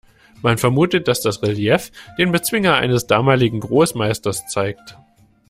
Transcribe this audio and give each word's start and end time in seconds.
Man 0.41 0.57
vermutet, 0.57 1.07
dass 1.07 1.21
das 1.21 1.43
Relief 1.43 1.91
den 2.17 2.31
Bezwinger 2.31 2.73
eines 2.73 3.05
damaligen 3.05 3.59
Großmeisters 3.59 4.47
zeigt. 4.47 4.97